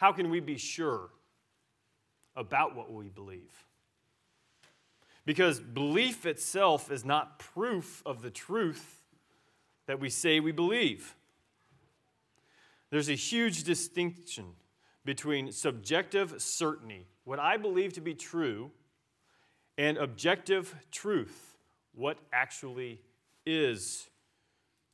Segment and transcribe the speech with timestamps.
[0.00, 1.10] How can we be sure
[2.34, 3.66] about what we believe?
[5.26, 9.02] Because belief itself is not proof of the truth
[9.84, 11.14] that we say we believe.
[12.88, 14.46] There's a huge distinction
[15.04, 18.70] between subjective certainty, what I believe to be true,
[19.76, 21.58] and objective truth,
[21.94, 23.02] what actually
[23.44, 24.08] is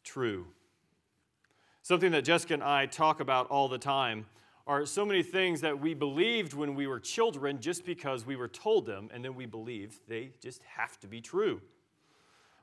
[0.02, 0.48] true.
[1.82, 4.26] Something that Jessica and I talk about all the time
[4.66, 8.48] are so many things that we believed when we were children just because we were
[8.48, 11.60] told them, and then we believed they just have to be true.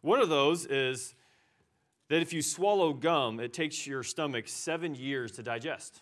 [0.01, 1.15] One of those is
[2.09, 6.01] that if you swallow gum, it takes your stomach seven years to digest.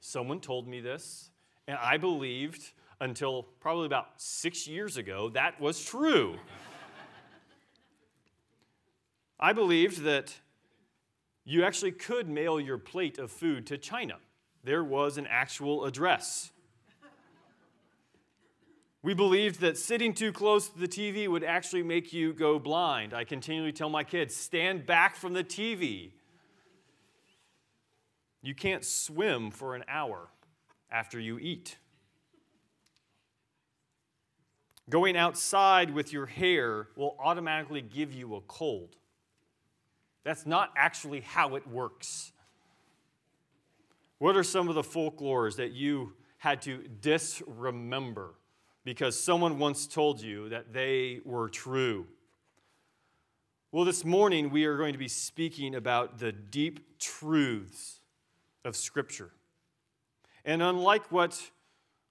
[0.00, 1.30] Someone told me this,
[1.68, 6.36] and I believed until probably about six years ago that was true.
[9.40, 10.34] I believed that
[11.46, 14.16] you actually could mail your plate of food to China.
[14.64, 16.50] There was an actual address.
[19.02, 23.14] We believed that sitting too close to the TV would actually make you go blind.
[23.14, 26.10] I continually tell my kids stand back from the TV.
[28.42, 30.28] You can't swim for an hour
[30.90, 31.76] after you eat.
[34.90, 38.96] Going outside with your hair will automatically give you a cold.
[40.26, 42.32] That's not actually how it works.
[44.18, 48.34] What are some of the folklores that you had to disremember
[48.82, 52.08] because someone once told you that they were true?
[53.70, 58.00] Well, this morning we are going to be speaking about the deep truths
[58.64, 59.30] of Scripture.
[60.44, 61.40] And unlike what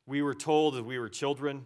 [0.06, 1.66] we were told as we were children,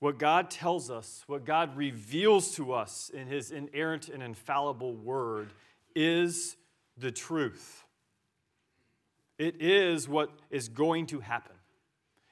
[0.00, 5.52] what God tells us, what God reveals to us in His inerrant and infallible Word,
[5.94, 6.56] is
[6.96, 7.84] the truth.
[9.38, 11.56] It is what is going to happen.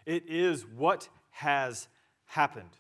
[0.05, 1.89] It is what has
[2.27, 2.71] happened.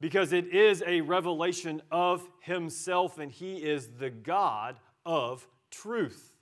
[0.00, 6.32] Because it is a revelation of Himself, and He is the God of truth.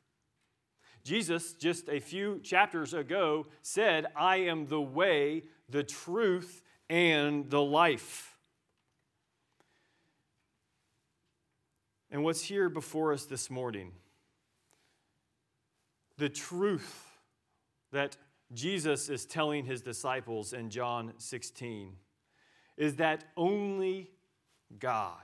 [1.04, 7.60] Jesus, just a few chapters ago, said, I am the way, the truth, and the
[7.60, 8.36] life.
[12.10, 13.92] And what's here before us this morning,
[16.16, 17.06] the truth
[17.92, 18.16] that
[18.52, 21.92] Jesus is telling his disciples in John 16
[22.76, 24.10] is that only
[24.78, 25.16] God,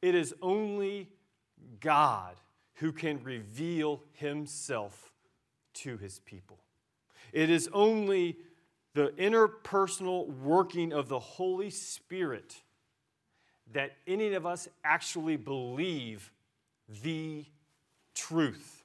[0.00, 1.08] it is only
[1.80, 2.34] God
[2.74, 5.12] who can reveal himself
[5.74, 6.58] to his people.
[7.32, 8.38] It is only
[8.94, 12.56] the interpersonal working of the Holy Spirit
[13.72, 16.30] that any of us actually believe
[17.02, 17.44] the
[18.14, 18.84] truth.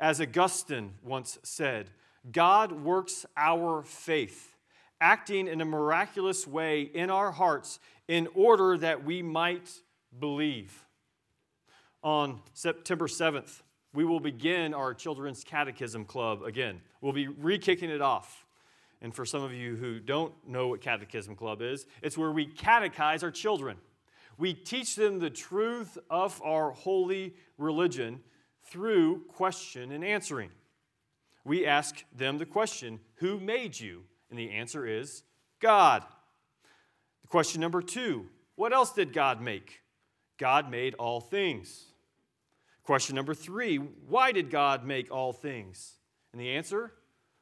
[0.00, 1.90] As Augustine once said,
[2.30, 4.56] God works our faith,
[5.00, 7.78] acting in a miraculous way in our hearts
[8.08, 9.70] in order that we might
[10.18, 10.84] believe.
[12.02, 13.62] On September 7th,
[13.94, 16.80] we will begin our Children's Catechism Club again.
[17.00, 18.44] We'll be re kicking it off.
[19.02, 22.46] And for some of you who don't know what Catechism Club is, it's where we
[22.46, 23.76] catechize our children.
[24.38, 28.20] We teach them the truth of our holy religion
[28.64, 30.50] through question and answering.
[31.44, 34.04] We ask them the question, Who made you?
[34.30, 35.24] And the answer is
[35.60, 36.04] God.
[37.22, 39.80] The question number two What else did God make?
[40.38, 41.86] God made all things.
[42.84, 45.94] Question number three Why did God make all things?
[46.32, 46.92] And the answer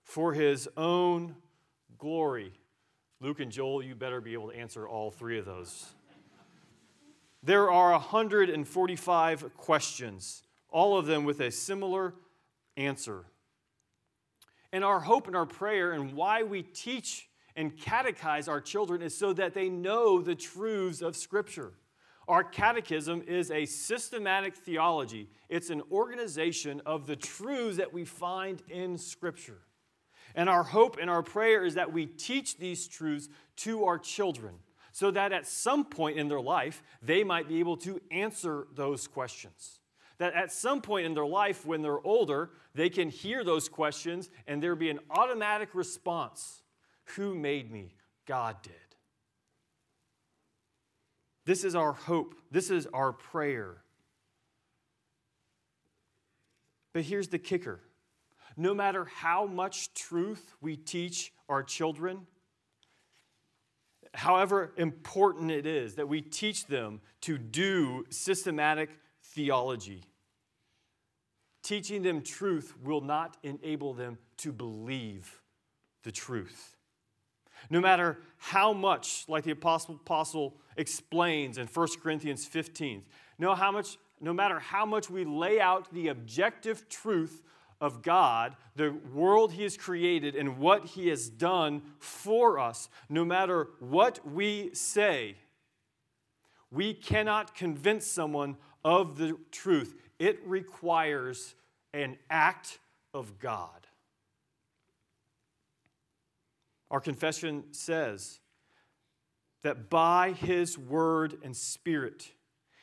[0.03, 1.37] for his own
[2.00, 2.53] glory.
[3.21, 5.87] Luke and Joel, you better be able to answer all three of those.
[7.43, 12.15] There are 145 questions, all of them with a similar
[12.77, 13.25] answer.
[14.72, 19.16] And our hope and our prayer and why we teach and catechize our children is
[19.16, 21.72] so that they know the truths of Scripture.
[22.28, 28.63] Our catechism is a systematic theology, it's an organization of the truths that we find
[28.69, 29.63] in Scripture.
[30.34, 34.54] And our hope and our prayer is that we teach these truths to our children
[34.92, 39.06] so that at some point in their life, they might be able to answer those
[39.06, 39.80] questions.
[40.18, 44.30] That at some point in their life, when they're older, they can hear those questions
[44.47, 46.62] and there be an automatic response
[47.16, 47.94] Who made me?
[48.27, 48.74] God did.
[51.47, 53.78] This is our hope, this is our prayer.
[56.92, 57.80] But here's the kicker
[58.57, 62.27] no matter how much truth we teach our children,
[64.15, 68.91] however important it is that we teach them to do systematic
[69.23, 70.03] theology,
[71.63, 75.41] teaching them truth will not enable them to believe
[76.03, 76.77] the truth.
[77.69, 83.03] No matter how much, like the apostle, apostle explains in 1 Corinthians 15,
[83.39, 87.43] no, how much, no matter how much we lay out the objective truth
[87.80, 93.24] of God, the world He has created, and what He has done for us, no
[93.24, 95.36] matter what we say,
[96.71, 99.94] we cannot convince someone of the truth.
[100.18, 101.54] It requires
[101.92, 102.78] an act
[103.15, 103.86] of God.
[106.91, 108.41] Our confession says
[109.62, 112.32] that by His word and spirit,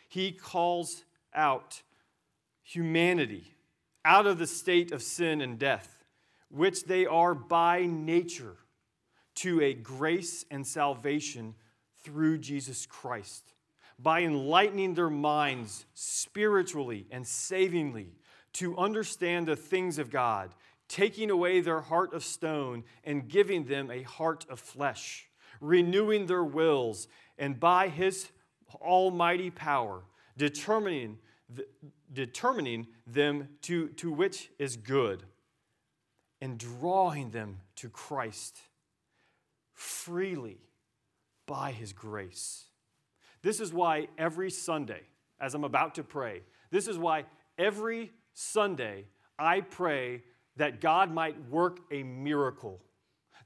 [0.10, 1.04] He calls
[1.34, 1.84] out
[2.64, 3.57] humanity
[4.08, 6.06] out of the state of sin and death,
[6.50, 8.56] which they are by nature,
[9.36, 11.54] to a grace and salvation
[12.04, 13.54] through Jesus Christ,
[14.00, 18.14] by enlightening their minds spiritually and savingly
[18.54, 20.56] to understand the things of God,
[20.88, 25.28] taking away their heart of stone and giving them a heart of flesh,
[25.60, 28.30] renewing their wills, and by His
[28.82, 30.04] almighty power,
[30.38, 31.18] determining
[32.12, 35.24] determining them to, to which is good
[36.42, 38.58] and drawing them to Christ
[39.74, 40.58] freely
[41.46, 42.66] by his grace.
[43.42, 45.02] This is why every Sunday,
[45.40, 46.42] as I'm about to pray,
[46.72, 47.26] this is why
[47.58, 49.06] every Sunday
[49.40, 50.24] I pray
[50.58, 52.82] that God might work a miracle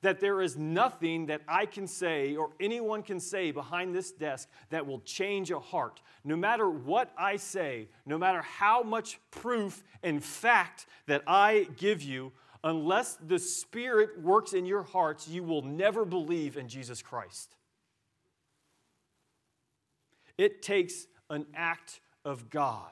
[0.01, 4.49] that there is nothing that I can say or anyone can say behind this desk
[4.69, 6.01] that will change a heart.
[6.23, 12.01] No matter what I say, no matter how much proof and fact that I give
[12.01, 12.31] you,
[12.63, 17.55] unless the Spirit works in your hearts, you will never believe in Jesus Christ.
[20.37, 22.91] It takes an act of God.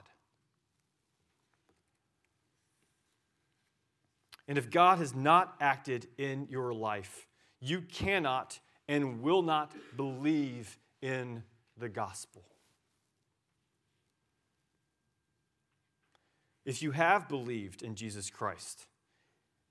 [4.50, 7.28] And if God has not acted in your life,
[7.62, 11.44] you cannot and will not believe in
[11.78, 12.44] the gospel.
[16.66, 18.88] If you have believed in Jesus Christ,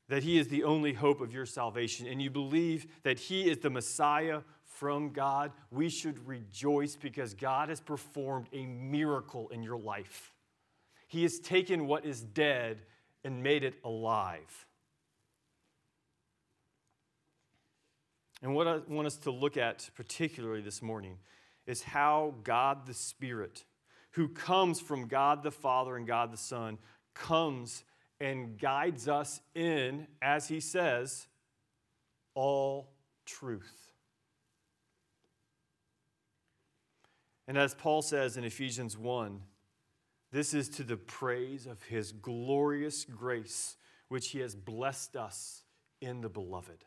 [0.09, 3.59] that He is the only hope of your salvation, and you believe that He is
[3.59, 9.77] the Messiah from God, we should rejoice because God has performed a miracle in your
[9.77, 10.33] life.
[11.09, 12.83] He has taken what is dead
[13.25, 14.67] and made it alive.
[18.43, 21.19] And what I want us to look at particularly this morning
[21.67, 23.64] is how God the Spirit,
[24.12, 26.79] who comes from God the Father and God the Son,
[27.14, 27.85] comes
[28.20, 31.26] and guides us in, as he says,
[32.35, 32.93] all
[33.26, 33.93] truth.
[37.46, 39.40] And as Paul says in Ephesians 1,
[40.31, 43.76] this is to the praise of his glorious grace,
[44.08, 45.62] which he has blessed us
[46.00, 46.85] in the beloved.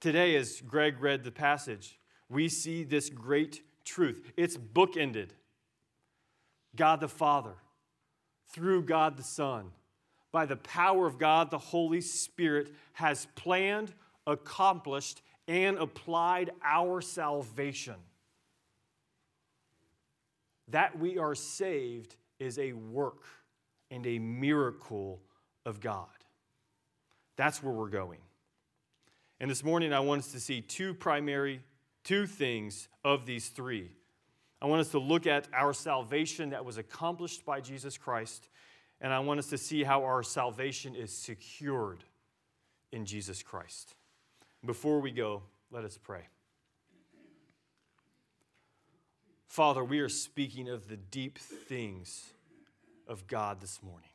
[0.00, 1.98] Today, as Greg read the passage,
[2.28, 4.32] we see this great truth.
[4.36, 5.30] It's bookended.
[6.74, 7.54] God the Father,
[8.52, 9.70] through God the Son,
[10.32, 13.94] by the power of God the Holy Spirit, has planned,
[14.26, 17.94] accomplished, and applied our salvation.
[20.68, 23.22] That we are saved is a work
[23.90, 25.22] and a miracle
[25.64, 26.08] of God.
[27.36, 28.18] That's where we're going.
[29.38, 31.60] And this morning, I want us to see two primary,
[32.04, 33.90] two things of these three.
[34.62, 38.48] I want us to look at our salvation that was accomplished by Jesus Christ,
[39.00, 42.02] and I want us to see how our salvation is secured
[42.92, 43.94] in Jesus Christ.
[44.64, 46.28] Before we go, let us pray.
[49.48, 52.32] Father, we are speaking of the deep things
[53.06, 54.08] of God this morning.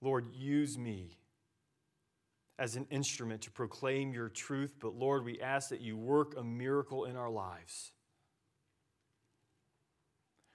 [0.00, 1.16] Lord, use me
[2.58, 6.44] as an instrument to proclaim your truth, but Lord, we ask that you work a
[6.44, 7.92] miracle in our lives.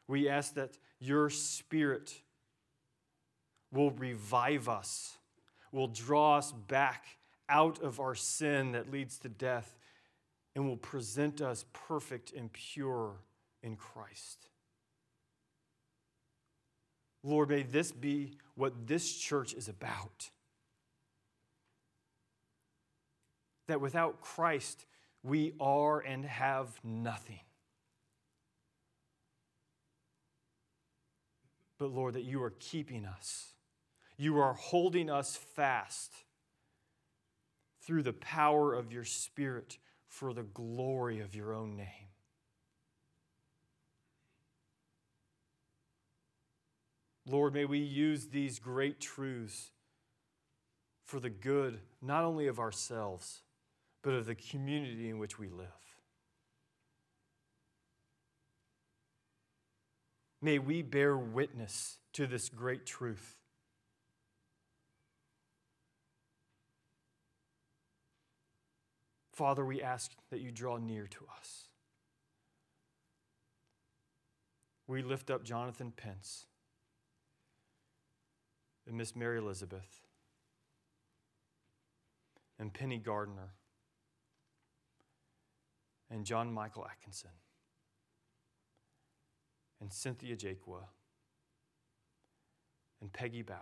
[0.08, 2.13] We ask that your spirit
[3.72, 5.18] will revive us,
[5.72, 7.06] will draw us back
[7.48, 9.75] out of our sin that leads to death,
[10.56, 13.18] and will present us perfect and pure
[13.62, 14.50] in Christ.
[17.24, 20.29] Lord, may this be what this church is about.
[23.70, 24.86] That without Christ,
[25.24, 27.40] we are and have nothing.
[31.78, 33.54] But Lord, that you are keeping us,
[34.18, 36.12] you are holding us fast
[37.82, 42.10] through the power of your Spirit for the glory of your own name.
[47.26, 49.70] Lord, may we use these great truths
[51.06, 53.44] for the good, not only of ourselves,
[54.03, 55.68] but of the community in which we live.
[60.41, 63.38] May we bear witness to this great truth.
[69.34, 71.65] Father, we ask that you draw near to us.
[74.88, 76.46] We lift up Jonathan Pence
[78.88, 80.01] and Miss Mary Elizabeth
[82.58, 83.53] and Penny Gardner
[86.12, 87.32] and John Michael Atkinson
[89.82, 90.84] and Cynthia Jaquwa
[93.01, 93.58] and Peggy Bauer.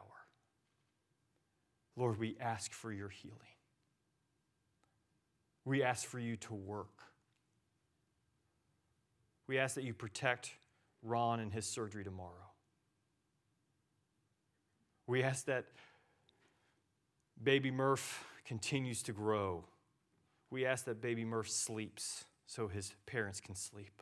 [1.96, 3.38] Lord, we ask for your healing.
[5.66, 6.88] We ask for you to work.
[9.48, 10.54] We ask that you protect
[11.04, 12.32] Ron and his surgery tomorrow.
[15.08, 15.66] We ask that
[17.42, 19.66] baby Murph continues to grow.
[20.50, 24.02] We ask that baby Murph sleeps so his parents can sleep.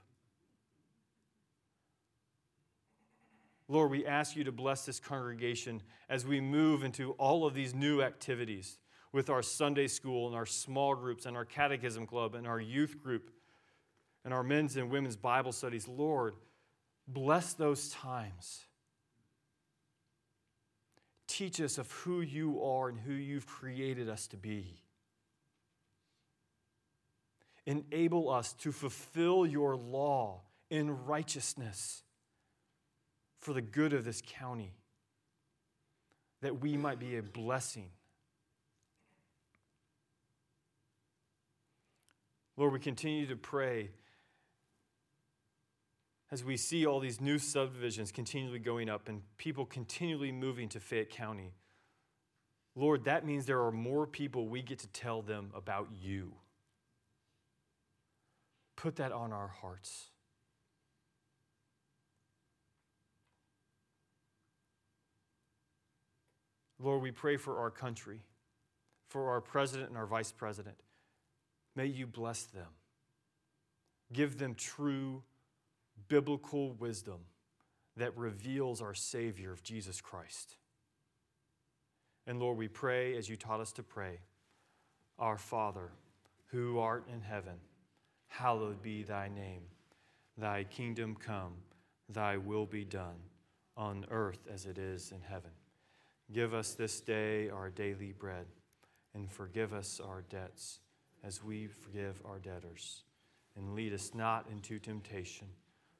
[3.67, 7.73] Lord, we ask you to bless this congregation as we move into all of these
[7.73, 8.77] new activities
[9.11, 13.01] with our Sunday school and our small groups and our catechism club and our youth
[13.01, 13.31] group
[14.23, 15.87] and our men's and women's Bible studies.
[15.87, 16.35] Lord,
[17.07, 18.65] bless those times.
[21.27, 24.84] Teach us of who you are and who you've created us to be.
[27.65, 32.03] Enable us to fulfill your law in righteousness
[33.39, 34.73] for the good of this county,
[36.41, 37.89] that we might be a blessing.
[42.57, 43.89] Lord, we continue to pray
[46.31, 50.79] as we see all these new subdivisions continually going up and people continually moving to
[50.79, 51.53] Fayette County.
[52.75, 56.33] Lord, that means there are more people we get to tell them about you.
[58.75, 60.09] Put that on our hearts.
[66.79, 68.19] Lord, we pray for our country,
[69.09, 70.75] for our president and our vice president.
[71.75, 72.67] May you bless them.
[74.13, 75.23] Give them true
[76.07, 77.19] biblical wisdom
[77.97, 80.57] that reveals our Savior of Jesus Christ.
[82.27, 84.19] And Lord, we pray as you taught us to pray
[85.17, 85.91] Our Father,
[86.47, 87.55] who art in heaven,
[88.27, 89.61] hallowed be thy name.
[90.37, 91.53] Thy kingdom come,
[92.09, 93.15] thy will be done,
[93.77, 95.51] on earth as it is in heaven.
[96.33, 98.45] Give us this day our daily bread,
[99.13, 100.79] and forgive us our debts
[101.23, 103.03] as we forgive our debtors.
[103.55, 105.47] And lead us not into temptation,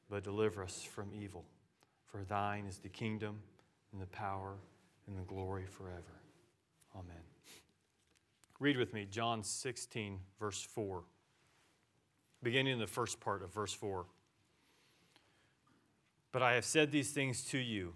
[0.10, 1.46] but deliver us from evil.
[2.06, 3.40] For thine is the kingdom,
[3.94, 4.56] and the power,
[5.08, 6.22] and the glory forever.
[6.96, 7.16] Amen.
[8.60, 11.04] Read with me John 16, verse 4,
[12.44, 14.06] beginning in the first part of verse 4.
[16.32, 17.94] But I have said these things to you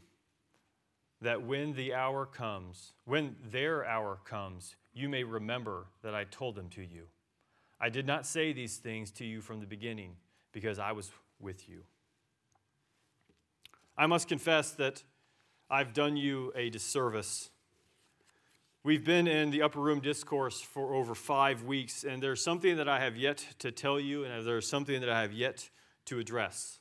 [1.21, 6.55] that when the hour comes, when their hour comes, you may remember that I told
[6.55, 7.03] them to you.
[7.79, 10.15] I did not say these things to you from the beginning
[10.51, 11.83] because I was with you.
[13.97, 15.03] I must confess that
[15.69, 17.49] I've done you a disservice.
[18.81, 22.87] We've been in the upper room discourse for over five weeks, and there's something that
[22.87, 25.69] I have yet to tell you, and there's something that I have yet
[26.05, 26.79] to address.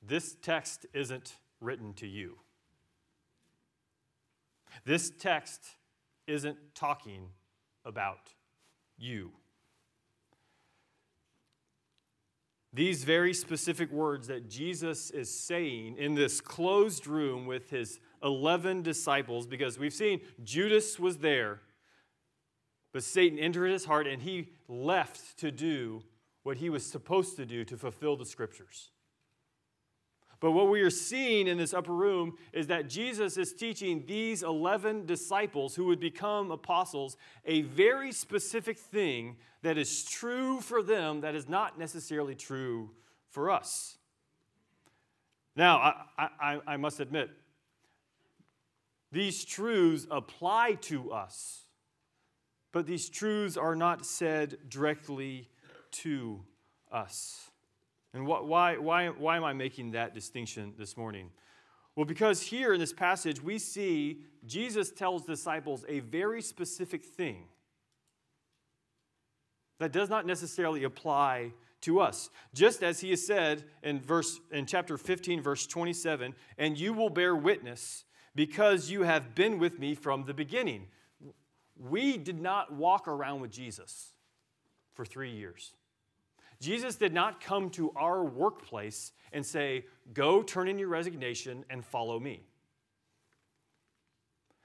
[0.00, 2.38] This text isn't written to you.
[4.84, 5.60] This text
[6.28, 7.30] isn't talking
[7.84, 8.30] about
[8.96, 9.32] you.
[12.72, 18.82] These very specific words that Jesus is saying in this closed room with his 11
[18.82, 21.60] disciples, because we've seen Judas was there,
[22.92, 26.02] but Satan entered his heart and he left to do
[26.42, 28.90] what he was supposed to do to fulfill the scriptures.
[30.40, 34.42] But what we are seeing in this upper room is that Jesus is teaching these
[34.42, 37.16] 11 disciples who would become apostles
[37.46, 42.90] a very specific thing that is true for them that is not necessarily true
[43.30, 43.96] for us.
[45.56, 45.78] Now,
[46.18, 47.30] I, I, I must admit,
[49.14, 51.62] these truths apply to us,
[52.72, 55.48] but these truths are not said directly
[55.92, 56.40] to
[56.90, 57.50] us.
[58.12, 61.30] And why, why, why am I making that distinction this morning?
[61.94, 67.44] Well, because here in this passage, we see Jesus tells disciples a very specific thing
[69.78, 71.52] that does not necessarily apply
[71.82, 72.30] to us.
[72.52, 77.10] Just as he has said in verse in chapter 15 verse 27, and you will
[77.10, 78.04] bear witness
[78.34, 80.88] because you have been with me from the beginning.
[81.76, 84.14] We did not walk around with Jesus
[84.92, 85.74] for 3 years.
[86.60, 91.84] Jesus did not come to our workplace and say, "Go turn in your resignation and
[91.84, 92.46] follow me."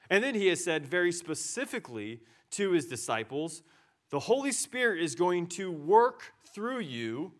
[0.10, 3.64] And then he has said very specifically to his disciples,
[4.10, 7.34] the Holy Spirit is going to work through you,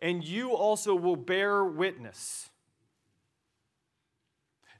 [0.00, 2.50] and you also will bear witness.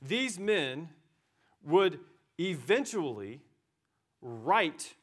[0.07, 0.91] These men
[1.63, 1.99] would
[2.39, 3.41] eventually
[4.21, 4.95] write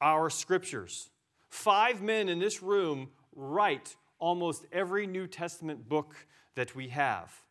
[0.00, 1.10] our scriptures.
[1.48, 6.14] Five men in this room write almost every New Testament book
[6.54, 7.42] that we have.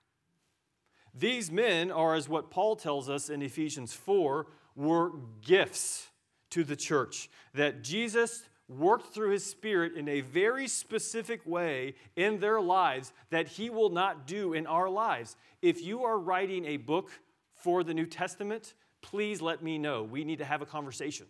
[1.13, 5.11] These men are, as what Paul tells us in Ephesians 4, were
[5.41, 6.07] gifts
[6.51, 7.29] to the church.
[7.53, 13.48] That Jesus worked through his spirit in a very specific way in their lives that
[13.48, 15.36] he will not do in our lives.
[15.62, 17.12] If you are writing a book
[17.53, 20.03] for the New Testament, please let me know.
[20.03, 21.27] We need to have a conversation.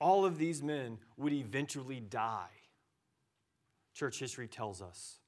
[0.00, 2.48] All of these men would eventually die.
[3.94, 5.18] Church history tells us.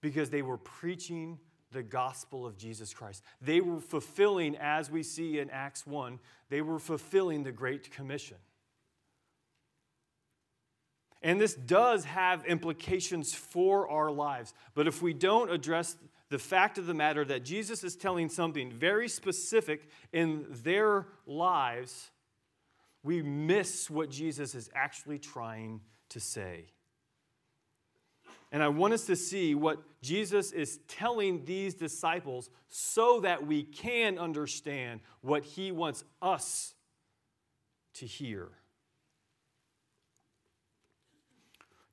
[0.00, 1.38] Because they were preaching
[1.72, 3.22] the gospel of Jesus Christ.
[3.40, 8.38] They were fulfilling, as we see in Acts 1, they were fulfilling the Great Commission.
[11.22, 14.54] And this does have implications for our lives.
[14.74, 15.96] But if we don't address
[16.30, 22.10] the fact of the matter that Jesus is telling something very specific in their lives,
[23.02, 26.66] we miss what Jesus is actually trying to say.
[28.50, 33.62] And I want us to see what Jesus is telling these disciples so that we
[33.62, 36.74] can understand what he wants us
[37.94, 38.48] to hear.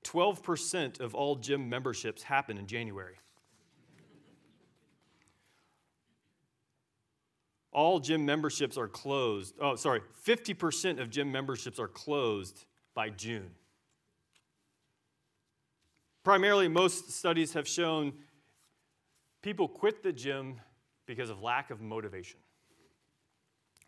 [0.04, 3.16] 12% of all gym memberships happen in January.
[7.74, 9.56] All gym memberships are closed.
[9.60, 13.50] Oh, sorry, 50% of gym memberships are closed by June.
[16.26, 18.12] Primarily, most studies have shown
[19.44, 20.60] people quit the gym
[21.06, 22.40] because of lack of motivation.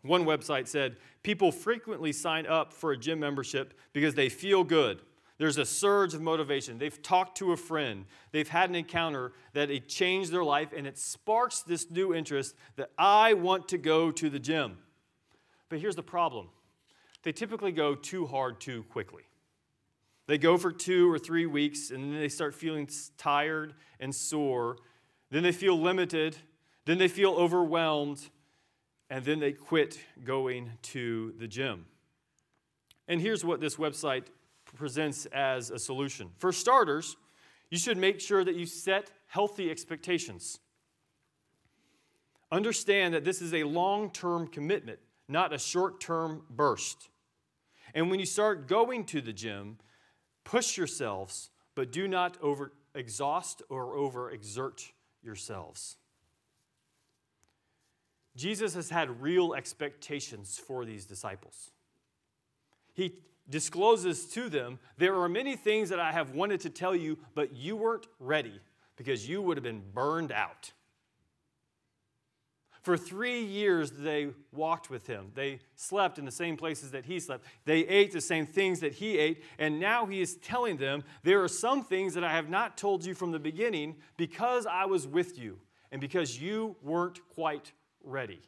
[0.02, 5.00] One website said people frequently sign up for a gym membership because they feel good.
[5.38, 6.78] There's a surge of motivation.
[6.78, 10.86] They've talked to a friend, they've had an encounter that it changed their life, and
[10.86, 14.78] it sparks this new interest that I want to go to the gym.
[15.68, 16.50] But here's the problem
[17.24, 19.27] they typically go too hard too quickly.
[20.28, 24.76] They go for two or three weeks and then they start feeling tired and sore.
[25.30, 26.36] Then they feel limited.
[26.84, 28.20] Then they feel overwhelmed.
[29.10, 31.86] And then they quit going to the gym.
[33.08, 34.24] And here's what this website
[34.76, 36.28] presents as a solution.
[36.36, 37.16] For starters,
[37.70, 40.58] you should make sure that you set healthy expectations.
[42.52, 47.08] Understand that this is a long term commitment, not a short term burst.
[47.94, 49.78] And when you start going to the gym,
[50.48, 55.98] Push yourselves, but do not over exhaust or over exert yourselves.
[58.34, 61.72] Jesus has had real expectations for these disciples.
[62.94, 63.16] He
[63.50, 67.54] discloses to them, There are many things that I have wanted to tell you, but
[67.54, 68.58] you weren't ready
[68.96, 70.72] because you would have been burned out.
[72.82, 75.32] For three years, they walked with him.
[75.34, 77.44] They slept in the same places that he slept.
[77.64, 79.42] They ate the same things that he ate.
[79.58, 83.04] And now he is telling them, There are some things that I have not told
[83.04, 85.58] you from the beginning because I was with you
[85.90, 87.72] and because you weren't quite
[88.04, 88.40] ready.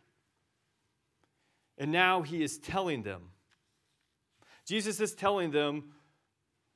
[1.76, 3.22] And now he is telling them.
[4.66, 5.92] Jesus is telling them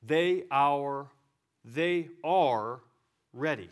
[0.03, 1.07] they are,
[1.63, 2.81] they are
[3.31, 3.69] ready.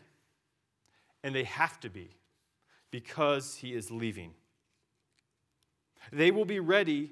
[1.23, 2.11] And they have to be
[2.93, 4.35] because he is leaving.
[6.11, 7.09] They will be ready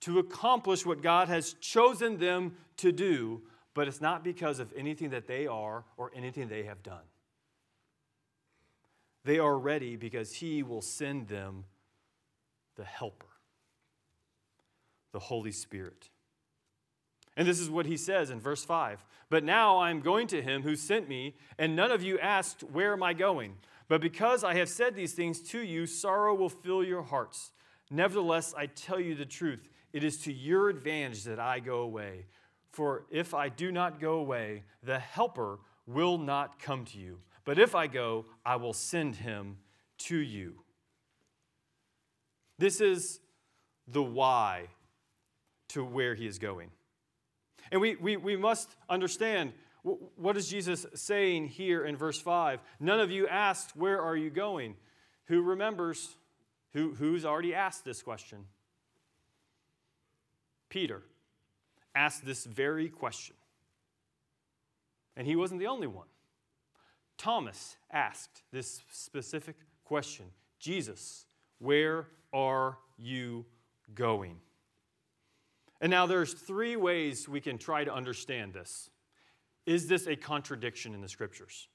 [0.00, 3.42] to accomplish what God has chosen them to do,
[3.74, 7.04] but it's not because of anything that they are or anything they have done.
[9.24, 11.64] They are ready because he will send them
[12.74, 13.26] the Helper,
[15.12, 16.10] the Holy Spirit.
[17.36, 20.42] And this is what he says in verse 5 But now I am going to
[20.42, 23.56] him who sent me, and none of you asked, Where am I going?
[23.88, 27.52] But because I have said these things to you, sorrow will fill your hearts.
[27.90, 29.68] Nevertheless, I tell you the truth.
[29.92, 32.26] It is to your advantage that I go away.
[32.70, 37.18] For if I do not go away, the Helper will not come to you.
[37.44, 39.58] But if I go, I will send him
[39.98, 40.62] to you.
[42.58, 43.20] This is
[43.86, 44.68] the why
[45.70, 46.70] to where he is going.
[47.72, 52.60] And we, we, we must understand what is Jesus saying here in verse 5?
[52.78, 54.76] None of you asked, Where are you going?
[55.24, 56.16] Who remembers?
[56.74, 58.44] Who, who's already asked this question?
[60.68, 61.02] Peter
[61.94, 63.36] asked this very question.
[65.16, 66.06] And he wasn't the only one.
[67.18, 70.26] Thomas asked this specific question
[70.58, 71.26] Jesus,
[71.58, 73.44] where are you
[73.94, 74.36] going?
[75.82, 78.88] And now there's three ways we can try to understand this.
[79.66, 81.68] Is this a contradiction in the scriptures?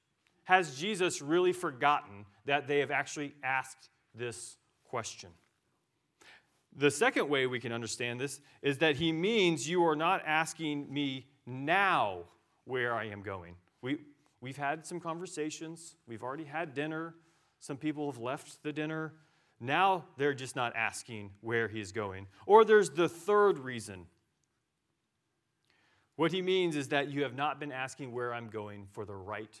[0.44, 5.28] Has Jesus really forgotten that they have actually asked this question?
[6.74, 10.92] The second way we can understand this is that he means you are not asking
[10.92, 12.24] me now
[12.64, 13.56] where I am going.
[13.82, 13.98] We,
[14.40, 17.14] we've had some conversations, we've already had dinner,
[17.60, 19.12] some people have left the dinner.
[19.60, 22.26] Now they're just not asking where he's going.
[22.46, 24.06] Or there's the third reason.
[26.16, 29.14] What he means is that you have not been asking where I'm going for the
[29.14, 29.60] right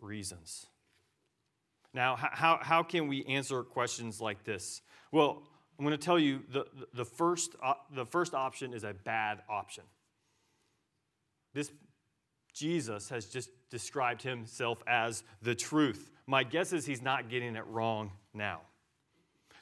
[0.00, 0.66] reasons.
[1.94, 4.82] Now, how, how can we answer questions like this?
[5.12, 5.42] Well,
[5.78, 7.54] I'm going to tell you the, the, first,
[7.94, 9.84] the first option is a bad option.
[11.54, 11.70] This
[12.52, 16.10] Jesus has just described himself as the truth.
[16.26, 18.62] My guess is he's not getting it wrong now.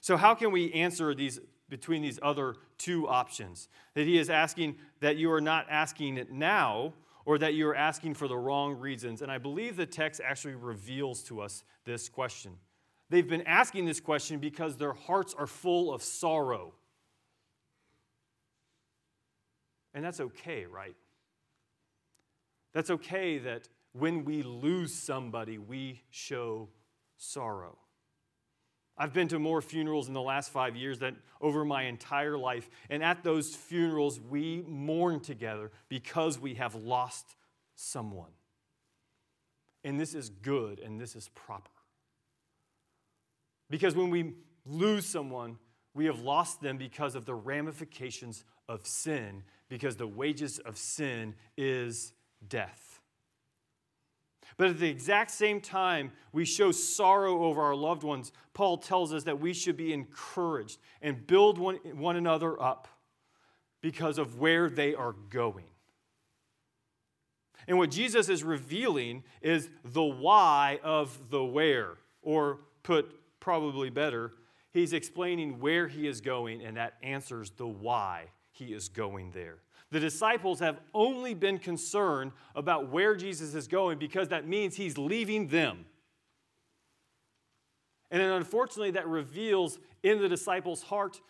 [0.04, 1.40] So, how can we answer these
[1.70, 3.70] between these other two options?
[3.94, 6.92] That he is asking that you are not asking it now,
[7.24, 9.22] or that you are asking for the wrong reasons.
[9.22, 12.52] And I believe the text actually reveals to us this question.
[13.08, 16.74] They've been asking this question because their hearts are full of sorrow.
[19.94, 20.96] And that's okay, right?
[22.74, 26.68] That's okay that when we lose somebody, we show
[27.16, 27.78] sorrow.
[28.96, 32.70] I've been to more funerals in the last five years than over my entire life.
[32.88, 37.34] And at those funerals, we mourn together because we have lost
[37.74, 38.30] someone.
[39.82, 41.70] And this is good and this is proper.
[43.68, 45.58] Because when we lose someone,
[45.94, 51.34] we have lost them because of the ramifications of sin, because the wages of sin
[51.56, 52.12] is
[52.48, 52.93] death.
[54.56, 58.32] But at the exact same time, we show sorrow over our loved ones.
[58.52, 62.88] Paul tells us that we should be encouraged and build one, one another up
[63.80, 65.66] because of where they are going.
[67.66, 74.32] And what Jesus is revealing is the why of the where, or put probably better,
[74.70, 79.58] he's explaining where he is going, and that answers the why he is going there.
[79.94, 84.98] The disciples have only been concerned about where Jesus is going because that means he's
[84.98, 85.84] leaving them.
[88.10, 91.20] And then unfortunately, that reveals in the disciples' heart,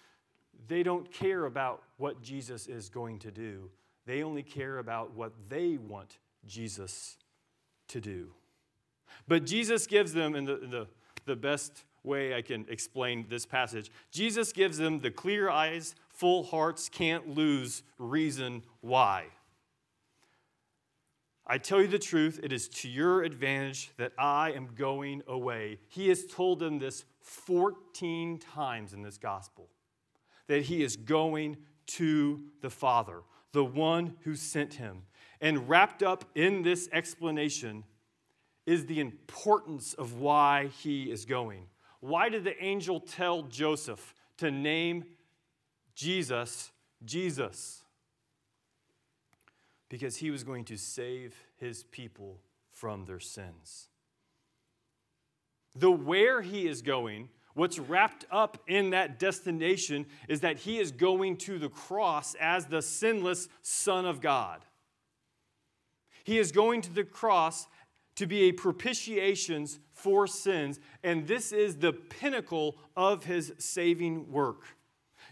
[0.67, 3.69] they don't care about what Jesus is going to do.
[4.07, 7.19] They only care about what they want Jesus
[7.89, 8.31] to do.
[9.29, 10.87] But Jesus gives them, in the, the,
[11.27, 16.45] the best way I can explain this passage, Jesus gives them the clear eyes full
[16.45, 19.27] hearts can't lose reason why.
[21.47, 25.79] I tell you the truth, it is to your advantage that I am going away.
[25.89, 29.69] He has told them this 14 times in this gospel
[30.47, 33.21] that he is going to the Father,
[33.53, 35.03] the one who sent him.
[35.41, 37.85] And wrapped up in this explanation
[38.67, 41.67] is the importance of why he is going.
[42.01, 45.05] Why did the angel tell Joseph to name
[45.95, 46.73] Jesus,
[47.05, 47.83] Jesus,
[49.89, 53.89] because he was going to save his people from their sins.
[55.77, 60.91] The where he is going, what's wrapped up in that destination, is that he is
[60.91, 64.65] going to the cross as the sinless Son of God.
[66.25, 67.67] He is going to the cross
[68.17, 74.74] to be a propitiation for sins, and this is the pinnacle of his saving work.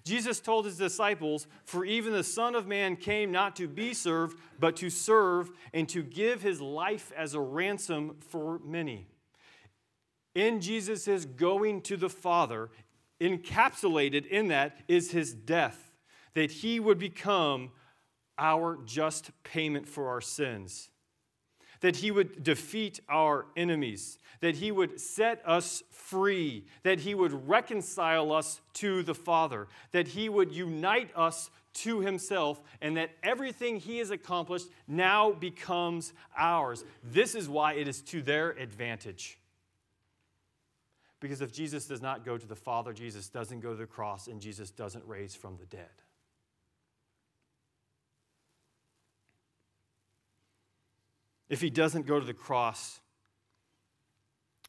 [0.04, 4.38] Jesus told his disciples, For even the Son of Man came not to be served,
[4.58, 9.06] but to serve and to give his life as a ransom for many.
[10.34, 12.70] In Jesus' going to the Father,
[13.20, 15.92] encapsulated in that is his death,
[16.34, 17.70] that he would become
[18.38, 20.88] our just payment for our sins
[21.82, 27.48] that he would defeat our enemies, that he would set us free, that he would
[27.48, 33.76] reconcile us to the Father, that he would unite us to himself, and that everything
[33.76, 36.84] he has accomplished now becomes ours.
[37.02, 39.38] This is why it is to their advantage.
[41.18, 44.26] Because if Jesus does not go to the Father, Jesus doesn't go to the cross,
[44.26, 45.88] and Jesus doesn't raise from the dead.
[51.52, 53.00] If he doesn't go to the cross,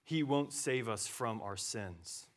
[0.03, 2.27] he won't save us from our sins.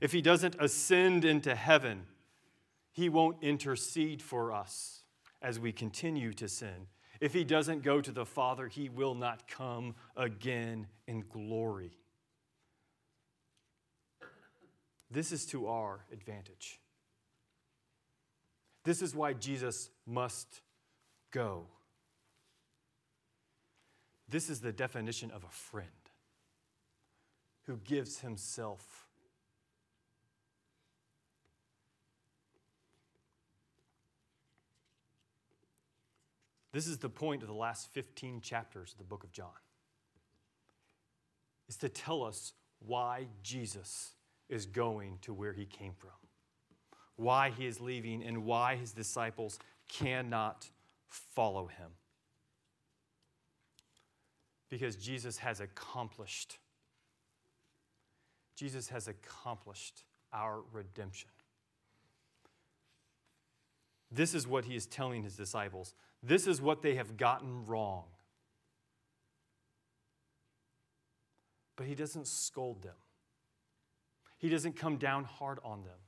[0.00, 2.06] If he doesn't ascend into heaven,
[2.90, 5.04] he won't intercede for us
[5.42, 6.86] as we continue to sin.
[7.20, 11.98] If he doesn't go to the Father, he will not come again in glory.
[15.10, 16.80] This is to our advantage.
[18.84, 20.62] This is why Jesus must
[21.30, 21.66] go.
[24.30, 25.88] This is the definition of a friend
[27.66, 29.08] who gives himself.
[36.72, 39.48] This is the point of the last 15 chapters of the book of John.
[41.68, 44.12] Is to tell us why Jesus
[44.48, 46.10] is going to where he came from,
[47.16, 50.68] why he is leaving, and why his disciples cannot
[51.08, 51.90] follow him
[54.70, 56.58] because Jesus has accomplished.
[58.56, 61.28] Jesus has accomplished our redemption.
[64.12, 65.94] This is what he is telling his disciples.
[66.22, 68.04] This is what they have gotten wrong.
[71.76, 72.96] But he doesn't scold them,
[74.38, 75.98] he doesn't come down hard on them.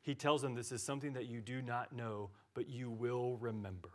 [0.00, 3.90] He tells them this is something that you do not know, but you will remember.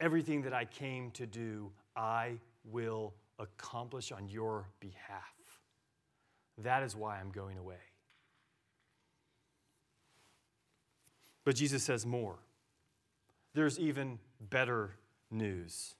[0.00, 5.34] Everything that I came to do, I will accomplish on your behalf.
[6.58, 7.76] That is why I'm going away.
[11.44, 12.36] But Jesus says more.
[13.54, 14.18] There's even
[14.50, 14.96] better
[15.30, 15.94] news.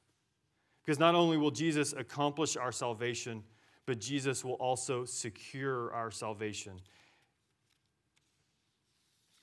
[0.85, 3.43] Because not only will Jesus accomplish our salvation,
[3.87, 6.81] but Jesus will also secure our salvation.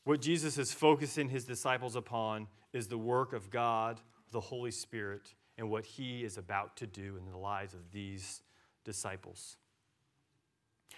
[0.04, 4.00] What Jesus is focusing his disciples upon is the work of God
[4.36, 8.41] the Holy Spirit and what He is about to do in the lives of these
[8.84, 9.56] disciples.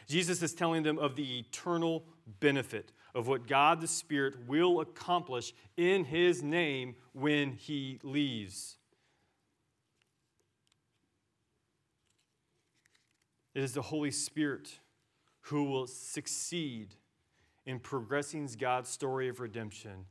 [0.07, 2.03] Jesus is telling them of the eternal
[2.39, 8.77] benefit of what God the Spirit will accomplish in His name when He leaves.
[13.53, 14.79] It is the Holy Spirit
[15.41, 16.95] who will succeed
[17.67, 20.05] in progressing God's story of redemption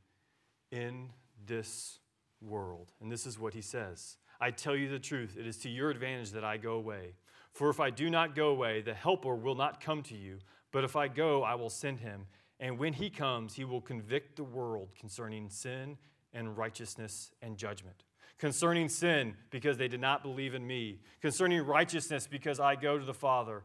[0.71, 1.11] in
[1.45, 1.99] this
[2.41, 2.93] world.
[3.01, 5.91] And this is what he says I tell you the truth, it is to your
[5.91, 7.15] advantage that I go away.
[7.53, 10.39] For if I do not go away, the Helper will not come to you.
[10.73, 12.27] But if I go, I will send him.
[12.61, 15.97] And when he comes, he will convict the world concerning sin
[16.35, 18.05] and righteousness and judgment.
[18.39, 21.01] Concerning sin, because they did not believe in me.
[21.23, 23.63] Concerning righteousness, because I go to the Father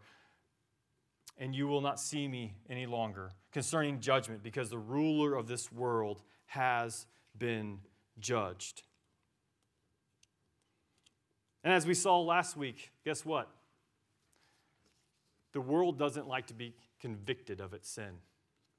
[1.37, 3.31] and you will not see me any longer.
[3.51, 7.07] Concerning judgment, because the ruler of this world has
[7.37, 7.79] been
[8.21, 8.83] judged.
[11.63, 13.49] And as we saw last week, guess what?
[15.53, 18.19] The world doesn't like to be convicted of its sin.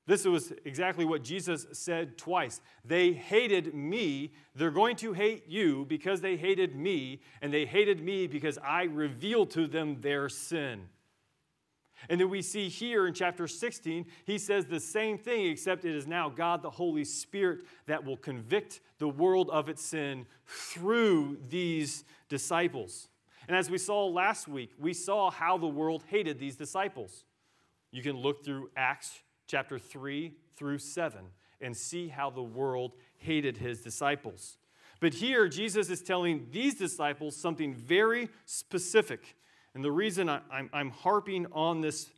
[0.07, 2.61] This was exactly what Jesus said twice.
[2.85, 4.33] They hated me.
[4.57, 8.85] They're going to hate you because they hated me, and they hated me because I
[8.85, 10.89] revealed to them their sin.
[12.09, 15.95] And then we see here in chapter 16, he says the same thing, except it
[15.95, 21.39] is now God the Holy Spirit that will convict the world of its sin through
[21.49, 23.09] these disciples.
[23.49, 27.25] And as we saw last week, we saw how the world hated these disciples.
[27.91, 31.21] You can look through Acts chapter 3 through 7
[31.61, 34.59] and see how the world hated his disciples.
[35.01, 39.37] But here, Jesus is telling these disciples something very specific
[39.75, 42.11] and the reason I, am I'm harping on this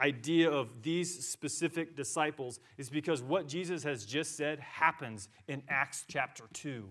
[0.00, 6.04] idea of these specific disciples is because what Jesus has just said happens in Acts
[6.08, 6.88] chapter 2.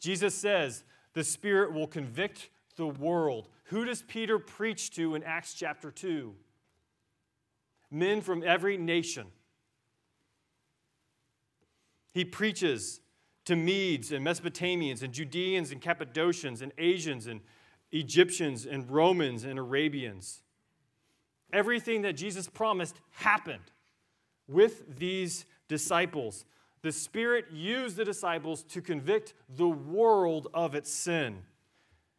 [0.00, 3.48] Jesus says, The Spirit will convict the world.
[3.64, 6.34] Who does Peter preach to in Acts chapter 2?
[7.90, 9.26] Men from every nation.
[12.12, 13.00] He preaches
[13.44, 17.40] to Medes and Mesopotamians and Judeans and Cappadocians and Asians and
[17.92, 20.42] Egyptians and Romans and Arabians.
[21.52, 23.70] Everything that Jesus promised happened
[24.48, 26.44] with these disciples.
[26.82, 31.38] The Spirit used the disciples to convict the world of its sin.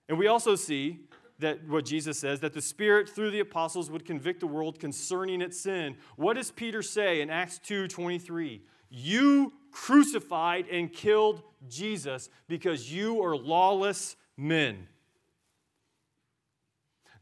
[0.10, 1.01] And we also see
[1.39, 5.41] that what Jesus says, that the Spirit through the apostles would convict the world concerning
[5.41, 5.95] its sin.
[6.15, 8.62] What does Peter say in Acts 2 23?
[8.89, 14.88] You crucified and killed Jesus because you are lawless men.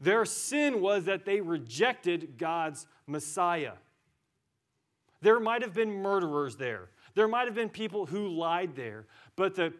[0.00, 3.72] Their sin was that they rejected God's Messiah.
[5.22, 6.90] There might have been murderers there.
[7.14, 9.06] There might have been people who lied there.
[9.36, 9.72] But the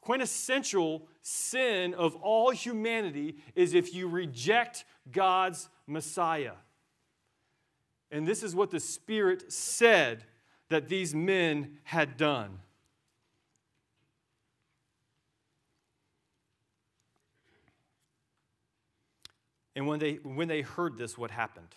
[0.00, 6.54] quintessential sin of all humanity is if you reject God's Messiah.
[8.10, 10.24] And this is what the Spirit said
[10.68, 12.58] that these men had done.
[19.80, 21.74] And when they, when they heard this, what happened?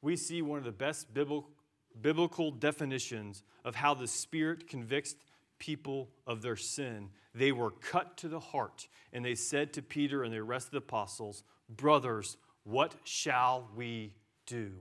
[0.00, 5.14] We see one of the best biblical, definitions of how the Spirit convicts
[5.60, 7.10] people of their sin.
[7.36, 10.72] They were cut to the heart, and they said to Peter and the rest of
[10.72, 14.12] the apostles, Brothers, what shall we
[14.44, 14.72] do?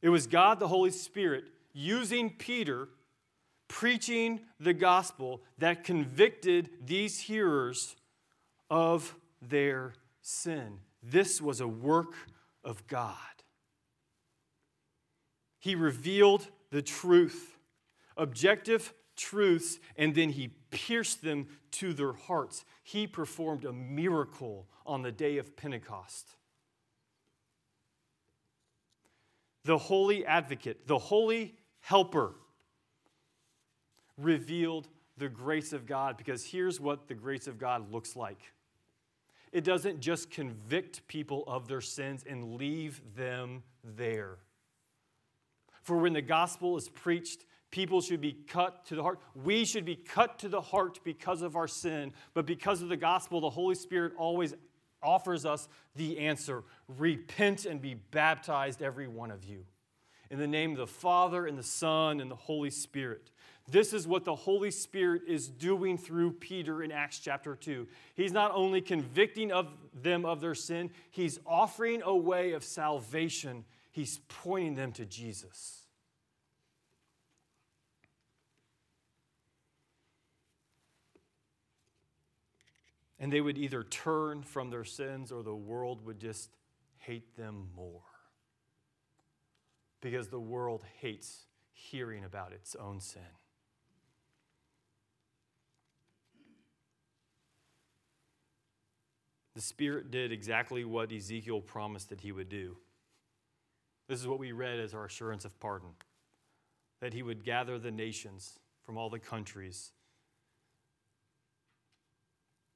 [0.00, 1.44] It was God the Holy Spirit
[1.74, 2.88] using Peter
[3.70, 7.94] preaching the gospel that convicted these hearers
[8.68, 10.80] of their sin.
[11.04, 12.14] This was a work
[12.64, 13.14] of God.
[15.60, 17.56] He revealed the truth,
[18.16, 22.64] objective truths, and then he pierced them to their hearts.
[22.82, 26.26] He performed a miracle on the day of Pentecost.
[29.64, 32.34] The holy advocate, the holy helper,
[34.20, 38.52] revealed the grace of God because here's what the grace of God looks like
[39.52, 44.38] it doesn't just convict people of their sins and leave them there.
[45.82, 49.18] For when the gospel is preached, people should be cut to the heart.
[49.34, 52.96] We should be cut to the heart because of our sin, but because of the
[52.96, 54.54] gospel, the Holy Spirit always
[55.02, 56.62] offers us the answer
[56.98, 59.64] repent and be baptized, every one of you.
[60.30, 63.30] In the name of the Father, and the Son, and the Holy Spirit.
[63.70, 67.86] This is what the Holy Spirit is doing through Peter in Acts chapter 2.
[68.14, 73.64] He's not only convicting of them of their sin, he's offering a way of salvation.
[73.92, 75.82] He's pointing them to Jesus.
[83.20, 86.50] And they would either turn from their sins or the world would just
[86.98, 88.00] hate them more.
[90.00, 93.20] Because the world hates hearing about its own sin.
[99.54, 102.76] The Spirit did exactly what Ezekiel promised that he would do.
[104.08, 105.90] This is what we read as our assurance of pardon
[107.00, 109.92] that he would gather the nations from all the countries,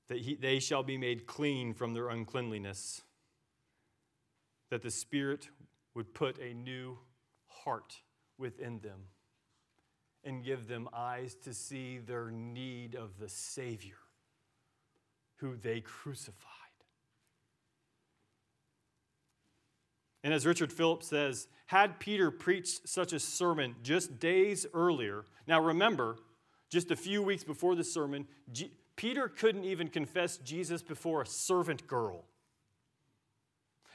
[0.08, 3.02] that he, they shall be made clean from their uncleanliness,
[4.70, 5.48] that the Spirit
[5.94, 6.98] would put a new
[7.46, 7.96] heart
[8.38, 9.00] within them
[10.24, 13.96] and give them eyes to see their need of the Savior
[15.37, 16.63] who they crucified.
[20.24, 25.60] And as Richard Phillips says, had Peter preached such a sermon just days earlier, now
[25.60, 26.16] remember,
[26.70, 31.26] just a few weeks before the sermon, G- Peter couldn't even confess Jesus before a
[31.26, 32.24] servant girl.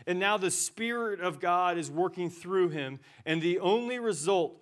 [0.06, 4.62] And now the Spirit of God is working through him, and the only result,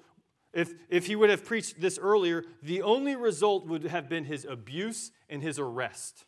[0.53, 4.45] if, if he would have preached this earlier, the only result would have been his
[4.45, 6.25] abuse and his arrest.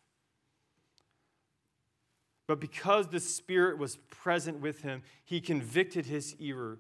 [2.50, 6.36] But because the Spirit was present with him, he convicted his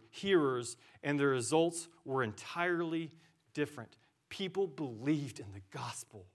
[0.10, 3.12] hearers, and the results were entirely
[3.54, 3.96] different.
[4.30, 6.26] People believed in the gospel.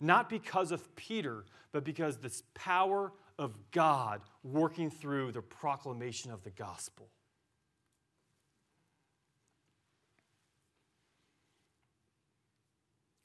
[0.00, 6.42] Not because of Peter, but because this power of God working through the proclamation of
[6.42, 7.10] the gospel.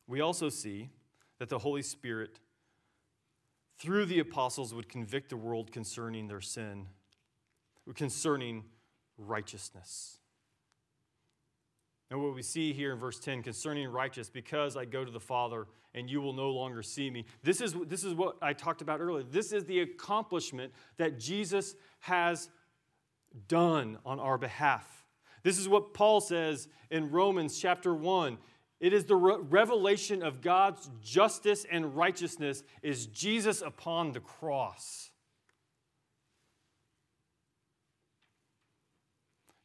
[0.05, 0.89] We also see
[1.39, 2.41] that the Holy Spirit
[3.77, 6.87] through the apostles would convict the world concerning their sin,
[7.95, 8.63] concerning
[9.17, 10.19] righteousness.
[12.09, 15.19] And what we see here in verse 10 concerning righteous, because I go to the
[15.19, 17.25] Father and you will no longer see me.
[17.43, 19.23] This is, this is what I talked about earlier.
[19.23, 22.49] This is the accomplishment that Jesus has
[23.47, 25.05] done on our behalf.
[25.43, 28.37] This is what Paul says in Romans chapter 1.
[28.79, 35.09] It is the re- revelation of God's justice and righteousness is Jesus upon the cross.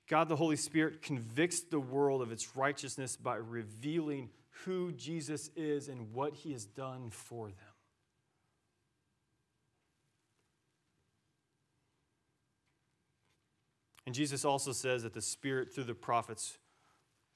[0.08, 4.30] God the Holy Spirit convicts the world of its righteousness by revealing
[4.64, 7.56] who Jesus is and what he has done for them.
[14.04, 16.58] And Jesus also says that the Spirit, through the prophets,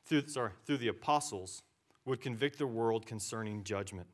[0.07, 1.63] through, sorry, through the apostles,
[2.05, 4.07] would convict the world concerning judgment.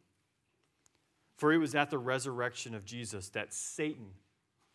[1.36, 4.12] For it was at the resurrection of Jesus that Satan,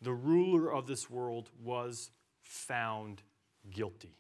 [0.02, 2.12] the ruler of this world, was
[2.42, 3.24] found
[3.70, 4.16] guilty.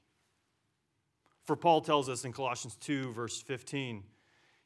[1.46, 4.04] For Paul tells us in Colossians 2, verse 15,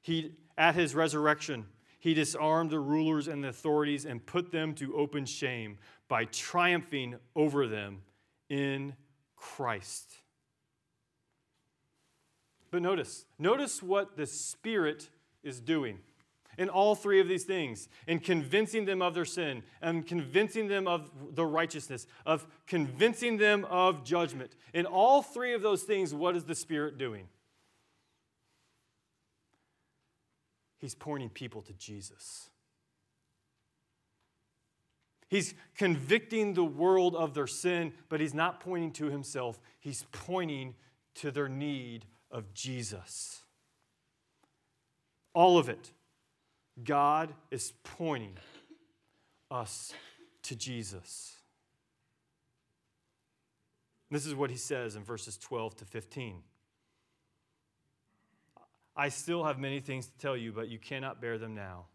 [0.01, 1.65] he, at his resurrection,
[1.99, 5.77] he disarmed the rulers and the authorities and put them to open shame
[6.07, 8.01] by triumphing over them
[8.49, 8.95] in
[9.35, 10.11] Christ.
[12.71, 15.09] But notice, notice what the Spirit
[15.43, 15.99] is doing
[16.57, 20.87] in all three of these things in convincing them of their sin and convincing them
[20.87, 24.55] of the righteousness, of convincing them of judgment.
[24.73, 27.27] In all three of those things, what is the Spirit doing?
[30.77, 32.49] He's pointing people to Jesus.
[35.29, 39.61] He's convicting the world of their sin, but he's not pointing to himself.
[39.79, 40.75] He's pointing
[41.15, 43.41] to their need of Jesus.
[45.33, 45.91] All of it.
[46.83, 48.37] God is pointing
[49.49, 49.93] us
[50.43, 51.35] to Jesus.
[54.09, 56.37] This is what he says in verses 12 to 15.
[58.95, 61.85] I still have many things to tell you, but you cannot bear them now.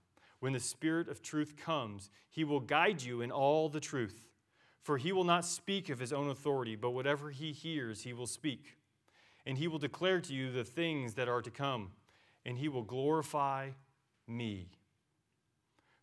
[0.40, 4.24] When the Spirit of truth comes, he will guide you in all the truth.
[4.82, 8.26] For he will not speak of his own authority, but whatever he hears, he will
[8.26, 8.75] speak.
[9.46, 11.92] And he will declare to you the things that are to come,
[12.44, 13.70] and he will glorify
[14.26, 14.70] me.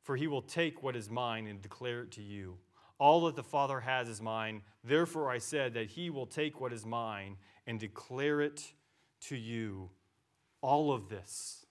[0.02, 2.58] For he will take what is mine and declare it to you.
[3.00, 4.62] All that the Father has is mine.
[4.84, 7.38] Therefore, I said that he will take what is mine
[7.68, 8.74] and declare it
[9.22, 9.89] to you.
[10.62, 11.66] All of this,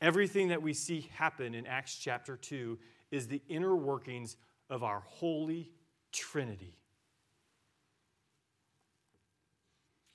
[0.00, 2.78] everything that we see happen in Acts chapter 2,
[3.12, 4.36] is the inner workings
[4.68, 5.70] of our holy
[6.10, 6.76] Trinity.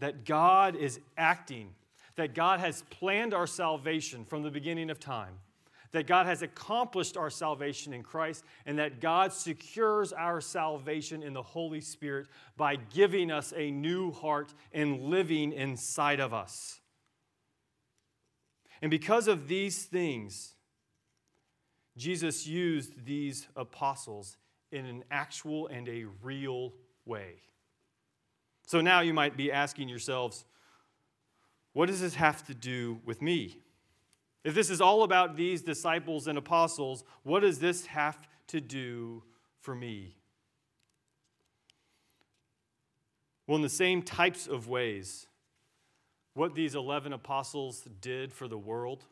[0.01, 1.69] That God is acting,
[2.17, 5.39] that God has planned our salvation from the beginning of time
[5.91, 11.33] that God has accomplished our salvation in Christ, and that God secures our salvation in
[11.33, 12.27] the Holy Spirit
[12.57, 16.79] by giving us a new heart and living inside of us.
[18.81, 20.55] And because of these things,
[21.97, 24.37] Jesus used these apostles
[24.71, 26.73] in an actual and a real
[27.05, 27.41] way.
[28.71, 30.45] So now you might be asking yourselves,
[31.73, 33.57] what does this have to do with me?
[34.45, 38.17] If this is all about these disciples and apostles, what does this have
[38.47, 39.23] to do
[39.59, 40.15] for me?
[43.45, 45.27] Well, in the same types of ways,
[46.33, 49.03] what these 11 apostles did for the world,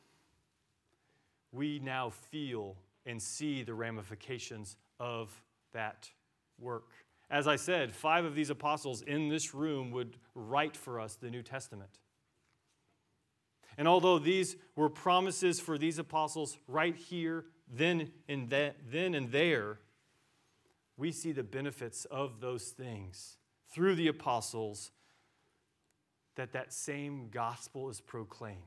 [1.51, 5.29] we now feel and see the ramifications of
[5.73, 6.09] that
[6.57, 6.93] work.
[7.29, 11.29] As I said, five of these apostles in this room would write for us the
[11.29, 11.99] New Testament.
[13.77, 19.79] And although these were promises for these apostles right here, then and, then and there,
[20.97, 23.37] we see the benefits of those things
[23.71, 24.91] through the apostles
[26.35, 28.57] that that same gospel is proclaimed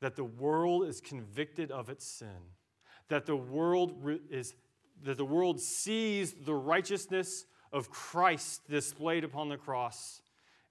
[0.00, 2.52] that the world is convicted of its sin
[3.08, 3.94] that the world
[4.30, 4.54] is
[5.04, 10.22] that the world sees the righteousness of Christ displayed upon the cross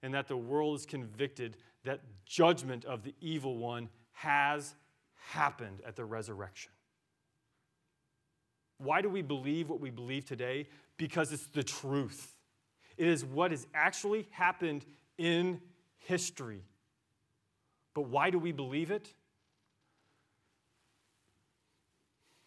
[0.02, 4.74] and that the world is convicted that judgment of the evil one has
[5.14, 6.72] happened at the resurrection.
[8.78, 10.68] Why do we believe what we believe today?
[10.96, 12.34] Because it's the truth.
[12.96, 14.84] It is what has actually happened
[15.16, 15.60] in
[15.98, 16.62] history.
[17.94, 19.12] But why do we believe it?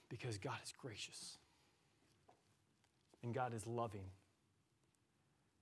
[0.09, 1.38] Because God is gracious,
[3.23, 4.05] and God is loving,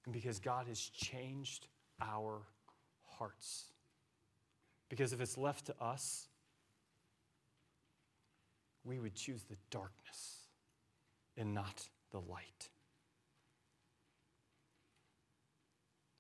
[0.06, 1.68] and because God has changed
[2.02, 2.42] our
[3.06, 3.66] hearts.
[4.90, 6.28] Because if it's left to us,
[8.84, 10.48] we would choose the darkness
[11.36, 12.70] and not the light.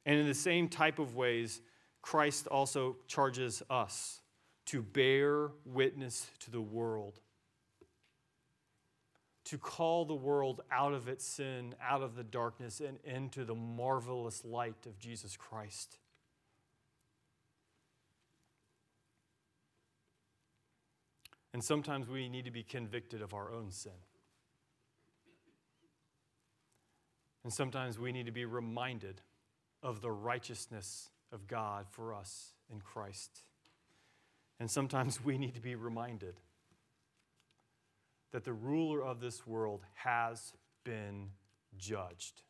[0.05, 1.61] And in the same type of ways,
[2.01, 4.21] Christ also charges us
[4.67, 7.19] to bear witness to the world,
[9.47, 13.55] to call the world out of its sin, out of the darkness, and into the
[13.55, 15.97] marvelous light of Jesus Christ.
[21.53, 23.93] And sometimes we need to be convicted of our own sin.
[27.45, 29.21] And sometimes we need to be reminded
[29.81, 33.39] of the righteousness of God for us in Christ.
[34.59, 36.35] And sometimes we need to be reminded
[38.32, 40.53] that the ruler of this world has
[40.84, 41.30] been
[41.78, 42.41] judged.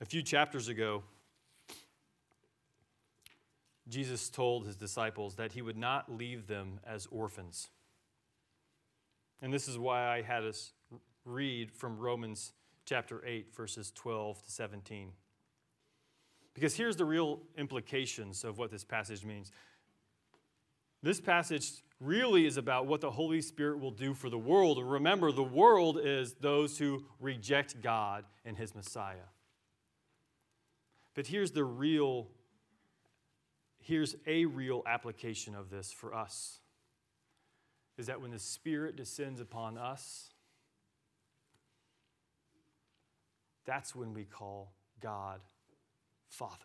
[0.00, 1.04] A few chapters ago,
[3.88, 7.68] Jesus told his disciples that he would not leave them as orphans.
[9.40, 10.72] And this is why I had us
[11.24, 12.52] read from Romans
[12.84, 15.12] chapter 8, verses 12 to 17.
[16.54, 19.50] Because here's the real implications of what this passage means.
[21.02, 24.78] This passage really is about what the Holy Spirit will do for the world.
[24.78, 29.28] And remember, the world is those who reject God and his Messiah.
[31.14, 32.28] But here's the real
[33.84, 36.60] here's a real application of this for us.
[37.98, 40.30] Is that when the Spirit descends upon us,
[43.64, 45.40] that's when we call God
[46.28, 46.56] Father.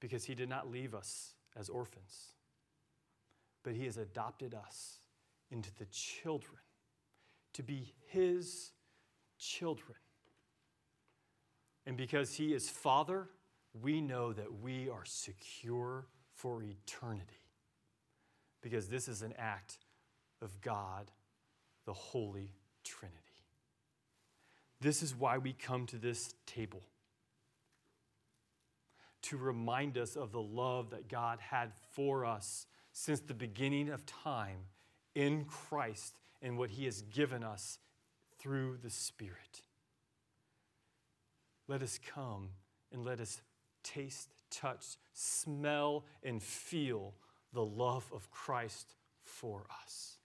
[0.00, 2.34] Because He did not leave us as orphans,
[3.62, 4.98] but He has adopted us
[5.50, 6.58] into the children
[7.54, 8.72] to be His
[9.38, 9.96] children.
[11.86, 13.28] And because He is Father,
[13.82, 17.42] we know that we are secure for eternity.
[18.62, 19.78] Because this is an act
[20.42, 21.10] of God,
[21.84, 22.52] the Holy
[22.84, 23.20] Trinity.
[24.80, 26.82] This is why we come to this table
[29.26, 34.06] to remind us of the love that God had for us since the beginning of
[34.06, 34.58] time
[35.14, 37.78] in Christ and what He has given us
[38.38, 39.62] through the Spirit.
[41.68, 42.50] Let us come
[42.92, 43.40] and let us
[43.82, 47.14] taste, touch, smell, and feel
[47.52, 50.18] the love of Christ for us.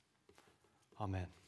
[0.99, 1.40] Amen.